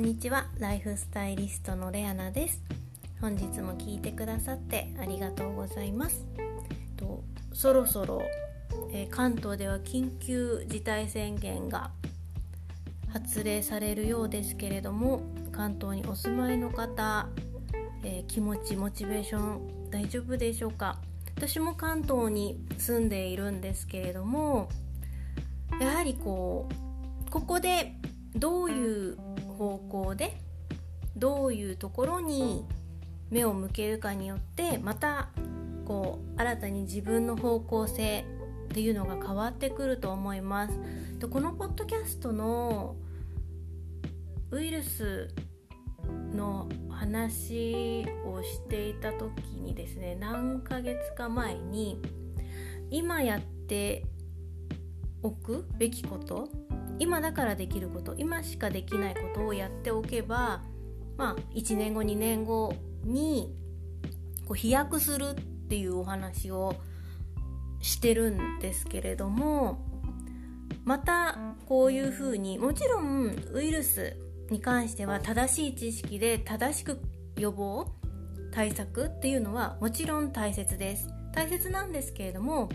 [0.00, 0.46] んにちは。
[0.58, 2.62] ライフスタイリストのレアナです。
[3.20, 6.24] 本日も聞いてくださってありがとうございます。
[6.96, 8.22] とそろそろ、
[8.94, 11.90] えー、関東では緊急事態宣言が
[13.08, 15.20] 発令されるようですけれども
[15.52, 17.26] 関東にお住まいの方、
[18.02, 20.96] えー、気持ちモチベーション大丈夫でしょうか？
[21.36, 24.70] 私も関東に住んでいるんですけれども
[25.78, 27.92] やはりこうここで
[28.34, 29.18] どういう
[29.60, 30.38] 方向で
[31.16, 32.64] どういうところに
[33.28, 35.28] 目を向けるかによってまた
[35.84, 38.24] こう新たに自分の方向性
[38.70, 40.78] っていうのが変わってくると思います。
[41.18, 42.96] でこのポッドキャストの
[44.50, 45.28] ウイルス
[46.34, 52.00] の話をしていた時にですね何ヶ月か前に
[52.90, 54.06] 今やって
[55.22, 56.48] おくべきこと
[57.00, 60.62] 今だからできること今しかできないことをやっておけば
[61.16, 63.52] まあ1年後2年後に
[64.46, 65.34] こう飛躍するっ
[65.68, 66.76] ていうお話を
[67.80, 69.84] してるんですけれども
[70.84, 74.16] またこういうふうにもちろんウイルス
[74.50, 77.00] に関しては正しい知識で正しく
[77.36, 77.86] 予防
[78.52, 81.08] 対策っていうのはもちろん大切です。
[81.32, 82.68] 大切なんですけれども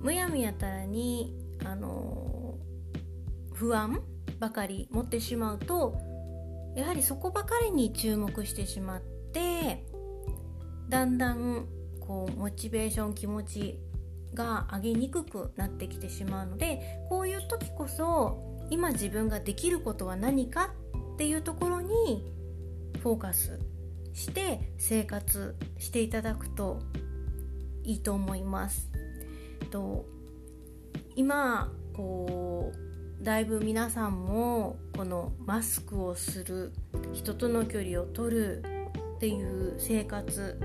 [0.00, 2.43] むやみやたらにあの
[3.64, 3.98] 不安
[4.40, 5.96] ばかり持ってしまうと
[6.76, 9.86] やはりそこばかりに注目してしまって
[10.90, 11.66] だんだん
[11.98, 13.80] こうモチベーション気持ち
[14.34, 20.74] が上げにくくなってきてしまうのでこういう時こそ今自分ができることは何か
[21.14, 22.30] っていうところに
[23.00, 23.60] フォーカス
[24.12, 26.80] して生活していただくと
[27.82, 28.90] いいと思います。
[29.70, 30.04] と
[31.16, 32.93] 今こう
[33.24, 36.74] だいぶ皆さんもこのマスクをする
[37.14, 38.62] 人との距離を取る
[39.16, 40.60] っていう生活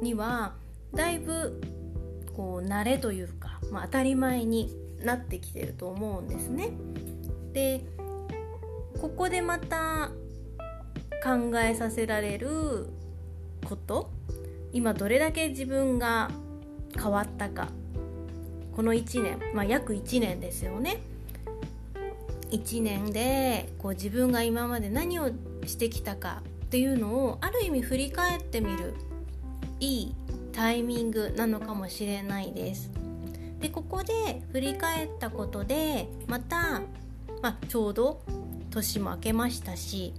[0.00, 0.54] には
[0.94, 1.60] だいぶ
[2.34, 4.74] こう慣れというか、まあ、当たり前に
[5.04, 6.70] なってきてると思うんですね。
[7.52, 7.84] で
[8.98, 10.12] ここでまた
[11.22, 12.88] 考えさせられる
[13.66, 14.10] こと
[14.72, 16.30] 今どれだけ自分が
[16.96, 17.68] 変わったか
[18.74, 21.11] この1年、まあ、約1年ですよね
[22.52, 25.30] 1年でこう自分が今まで何を
[25.66, 28.94] してきたかっていうのをある意味振り返ってみる
[29.80, 30.14] いい
[30.52, 32.90] タイミングなのかもしれないです。
[33.58, 36.82] でここで振り返ったことでまた、
[37.40, 38.20] まあ、ちょうど
[38.70, 40.12] 年も明けましたし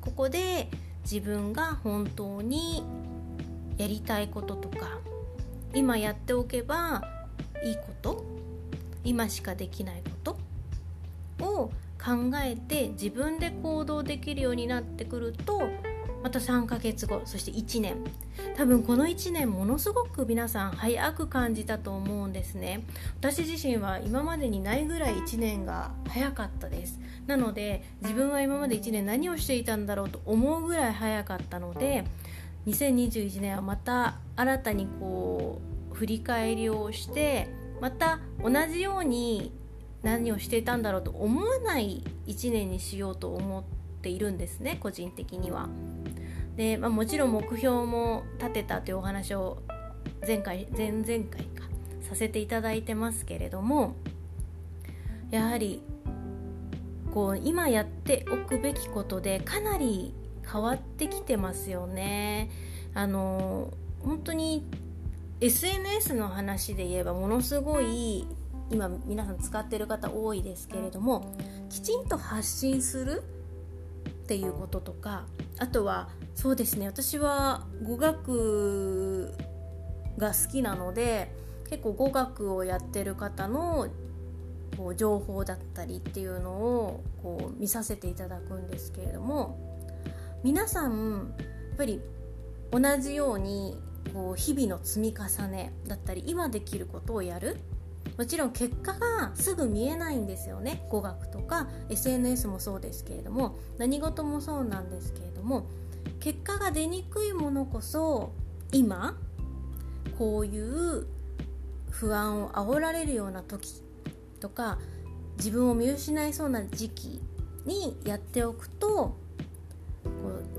[0.00, 0.68] ここで
[1.04, 2.82] 自分が本当に
[3.76, 4.98] やりたいこととか
[5.74, 7.02] 今やっておけば
[7.62, 8.24] いいこと
[9.04, 10.11] 今しかできないこと
[11.42, 11.70] を
[12.02, 15.62] 考えて自分で行動できるようになってくると
[16.22, 17.96] また3ヶ月後そして1年。
[18.56, 22.84] 多分この1年ものすごく皆さん早く感じたと思うんですね。
[23.20, 27.00] 私自身は今までにないぐらい1年が早かったです。
[27.26, 32.04] なので自分は今まで1年何をしていたんだろうと思うぐらい早かったので
[32.66, 35.60] 2021年はまた新たにこ
[35.92, 37.48] う振り返りをして
[37.80, 39.52] また同じように
[40.02, 43.64] 何をしていたんだろうと思わない1年にしようと思っ
[44.02, 45.68] ているんですね個人的には。
[46.56, 49.62] で、まあ、もちろん目標も立てたというお話を
[50.26, 51.68] 前回前々回か
[52.02, 53.96] させていただいてますけれども
[55.30, 55.82] やはり
[57.14, 60.14] こう今やっておくべきことでかなり
[60.50, 62.50] 変わってきてますよね。
[62.94, 64.66] あの本当に
[65.40, 68.26] SNS の話で言えばものすごい
[68.72, 71.36] 今皆さん使ってる方多いですけれども
[71.68, 73.22] きちんと発信する
[74.08, 75.26] っていうこととか
[75.58, 79.34] あとはそうですね私は語学
[80.16, 81.30] が好きなので
[81.68, 83.88] 結構語学をやってる方の
[84.76, 89.58] こう情報だったりっていうのをこう見させていただくんですけれども
[90.42, 92.00] 皆さんやっぱり
[92.70, 93.78] 同じように
[94.14, 97.58] こう日々の積み重ねだったり今できることをやる
[98.18, 105.66] もちろん結果がすぐ見えないんですよね語学とか SNS もそうですけれども何事もそうなんですけれども
[106.20, 108.32] 結果が出にくいものこそ
[108.72, 109.16] 今
[110.18, 111.06] こういう
[111.90, 113.82] 不安を煽られるような時
[114.40, 114.78] とか
[115.36, 117.22] 自分を見失いそうな時期
[117.64, 119.16] にやっておくと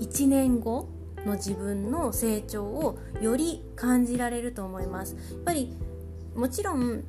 [0.00, 0.88] 1年後
[1.24, 5.14] の自分の成長をより感じられると思います。
[5.14, 5.74] やっぱり
[6.34, 7.04] もちろん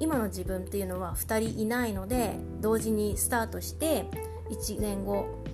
[0.00, 4.06] 今の自分っていうのは2人いないので同時にスタートして
[4.50, 5.44] 1年後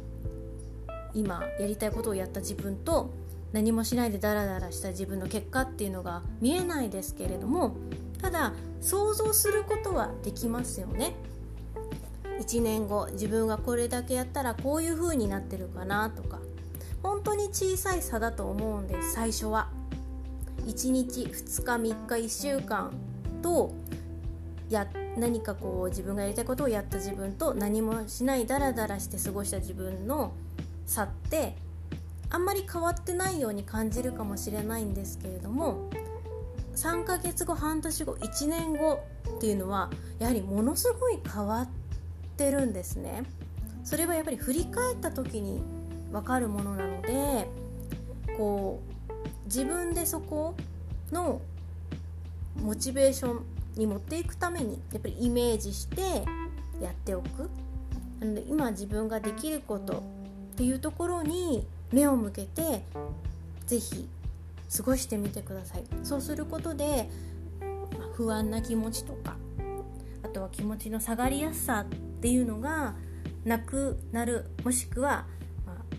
[1.14, 3.11] 今やりたいことをやった自分と
[3.52, 7.76] 何もしないでダラダラした自分の結果っていうのが見えないですけれども
[8.20, 11.14] ただ想像することはできますよね。
[12.41, 16.38] 1年後自分がこれだけやったらこういう風になってるかなとか。
[17.02, 19.69] 本当に小さい差だと思うんです最初は。
[20.67, 22.91] 1日2日3日1週間。
[23.43, 23.73] と
[24.70, 24.87] や
[25.17, 30.32] 何かこう自分がやりたいことをやった自分と何もしないダラダラして過ごした自分の
[30.87, 31.56] 差って
[32.31, 35.88] あんまり変わってないように感じるかもしれないんですけれども
[36.76, 39.00] 3ヶ月後半年後1年後
[39.37, 41.69] っていうのはやはりものすごい変わっ
[42.37, 43.25] てるんですね。
[43.84, 45.62] それはやっぱり振り返った時に
[46.12, 47.49] 分かるものなので
[48.37, 49.12] こう
[49.46, 50.55] 自分でそこ
[51.11, 51.41] の
[52.62, 53.44] モチベーション
[53.76, 56.00] に持っていくためにやっぱりイメージして
[56.81, 57.49] やっておく。
[58.20, 60.02] なので今自分ができること
[60.55, 62.82] っていうところに目を向けて
[63.66, 64.08] 是非
[64.76, 65.84] 過ごしてみてください。
[66.02, 67.08] そうすることで
[68.14, 69.37] 不安な気持ちとか
[70.25, 72.96] あとは気持ちの下がりやすさっていうのが
[73.44, 75.25] なくなるもしくは、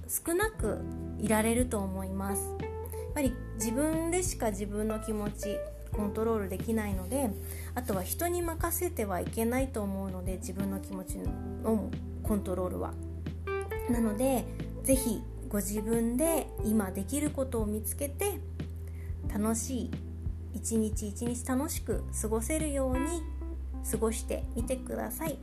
[0.07, 0.79] 少なく
[1.19, 2.41] いられると思います。
[2.41, 2.67] や
[3.11, 5.57] っぱり自分でしか自分の気持ち
[5.94, 7.30] コントロールできないので
[7.75, 11.89] あとは人に任せてはいけないと思うので自分の気持ちの
[12.24, 12.94] コントロールは。
[13.89, 14.45] なので
[14.83, 18.39] 是非ご自分で今できることを見つけて
[19.33, 19.91] 楽しい
[20.53, 23.24] 一日一日楽しく過ごせるように
[23.89, 25.38] 過ごしてみてください。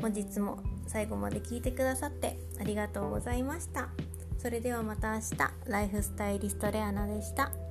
[0.00, 3.88] 本日も最後まで聞いてくださってありがとうございました。
[4.38, 5.36] それではまた明日
[5.66, 7.67] ライフスタイリストレアナでした。